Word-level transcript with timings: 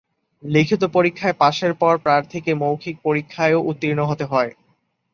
লিখিত 0.43 0.81
পরীক্ষায় 0.95 1.35
পাসের 1.39 1.73
পর 1.73 1.93
প্রার্থীকে 2.05 2.51
মৌখিক 2.61 2.95
পরীক্ষায়ও 3.05 3.65
উত্তীর্ণ 3.69 3.99
হতে 4.05 4.25
হয়। 4.25 4.51